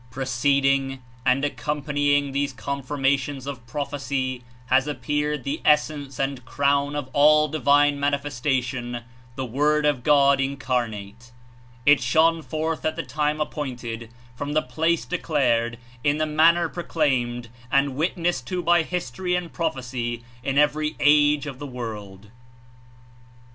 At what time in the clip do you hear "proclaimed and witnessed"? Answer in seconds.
16.67-18.47